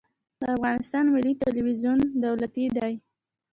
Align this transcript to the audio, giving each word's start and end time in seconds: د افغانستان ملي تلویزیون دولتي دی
د 0.39 0.43
افغانستان 0.55 1.05
ملي 1.15 1.33
تلویزیون 1.43 1.99
دولتي 2.23 2.65
دی 2.77 2.93